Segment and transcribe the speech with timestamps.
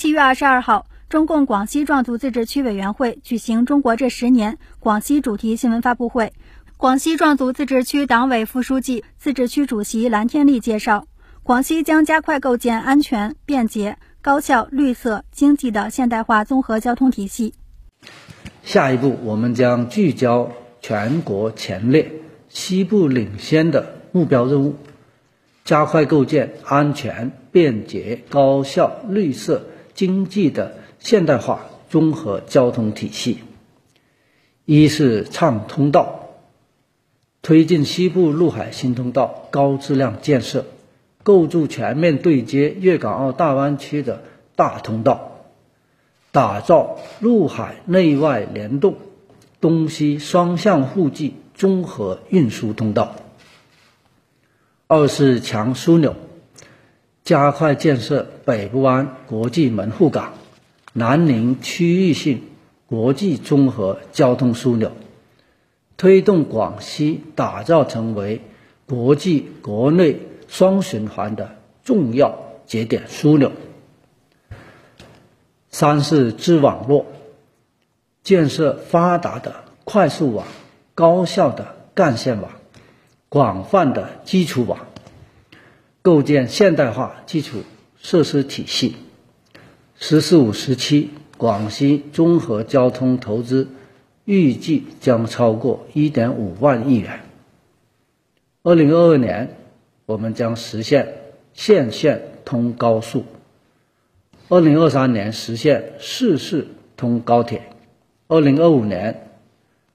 [0.00, 6.32] 七月二十二号，中共广西壮族自治区委员会举行“中国这十年”广西主题新闻发布会。
[6.78, 11.06] 广西壮族自治区党委副书记、自治区主席蓝天丽介绍，
[11.42, 17.52] 广西将加快构建安全、便捷、高效、绿色、经济的现代化综合交通体系。
[18.62, 22.10] 下一步，我们将聚焦全国前列、
[22.48, 24.76] 西部领先的目标任务，
[25.62, 29.66] 加快构建安全、便捷、高效、绿色。
[30.00, 33.40] 经济的现代化综合交通体系，
[34.64, 36.30] 一是畅通道，
[37.42, 40.64] 推进西部陆海新通道高质量建设，
[41.22, 44.22] 构筑全面对接粤港澳大湾区的
[44.56, 45.32] 大通道，
[46.32, 48.96] 打造陆海内外联动、
[49.60, 53.16] 东西双向互济综合运输通道。
[54.86, 56.16] 二是强枢纽。
[57.30, 60.32] 加快建设北部湾国际门户港、
[60.92, 62.42] 南宁区域性
[62.88, 64.90] 国际综合交通枢纽，
[65.96, 68.40] 推动广西打造成为
[68.84, 73.52] 国际国内双循环的重要节点枢纽。
[75.70, 77.06] 三是支网络，
[78.24, 80.48] 建设发达的快速网、
[80.96, 82.50] 高效的干线网、
[83.28, 84.89] 广泛的基础网。
[86.02, 87.62] 构建现代化基础
[87.98, 88.96] 设施体系。
[89.96, 93.68] “十四五”时期，广西综合交通投资
[94.24, 97.20] 预计将超过1.5万亿元。
[98.62, 99.56] 2022年，
[100.06, 101.14] 我们将实现
[101.52, 103.24] 县县通高速
[104.48, 107.62] ；2023年实现市市通高铁
[108.28, 109.28] ；2025年，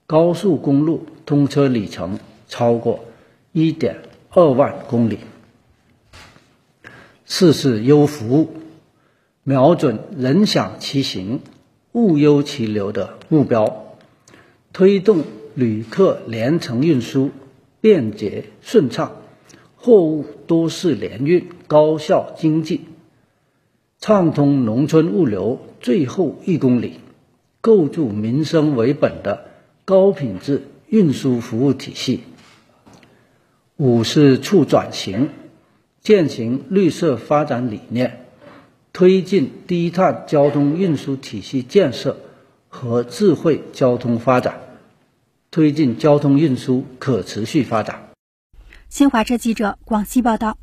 [0.05, 3.05] 高速公路通车里程超过
[3.53, 5.19] 1.2万公里。
[7.37, 8.49] 四是优服务，
[9.43, 11.41] 瞄准人享其行、
[11.91, 13.97] 物优其流的目标，
[14.71, 17.31] 推动旅客连程运输
[17.81, 19.17] 便捷顺畅，
[19.75, 22.85] 货物多式联运高效经济，
[23.99, 27.01] 畅通农村物流最后一公里，
[27.59, 29.47] 构筑民生为本的
[29.83, 32.21] 高品质运输服务体系。
[33.75, 35.31] 五是促转型。
[36.05, 38.27] 践行绿色发展理念，
[38.93, 42.15] 推进低碳交通运输体系建设
[42.69, 44.59] 和智慧交通发展，
[45.49, 48.09] 推进交通运输可持续发展。
[48.87, 50.59] 新华社记者广西报道。